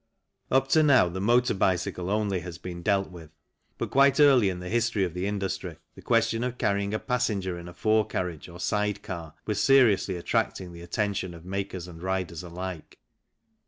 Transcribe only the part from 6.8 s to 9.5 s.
a passenger in a fore carriage or side car